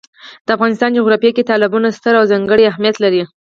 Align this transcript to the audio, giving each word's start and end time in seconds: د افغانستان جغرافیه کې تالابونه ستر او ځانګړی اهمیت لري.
د 0.45 0.47
افغانستان 0.57 0.89
جغرافیه 0.97 1.31
کې 1.35 1.47
تالابونه 1.49 1.89
ستر 1.97 2.13
او 2.19 2.25
ځانګړی 2.31 2.63
اهمیت 2.67 2.95
لري. 3.03 3.23